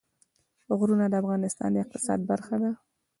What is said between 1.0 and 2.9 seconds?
د افغانستان د اقتصاد برخه ده.